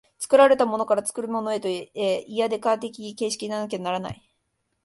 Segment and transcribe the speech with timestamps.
[0.17, 2.57] 作られたものから作るものへとして、イデヤ的
[3.13, 4.29] 形成的でなければならない。